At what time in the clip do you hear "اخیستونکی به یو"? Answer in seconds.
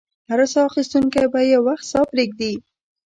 0.69-1.61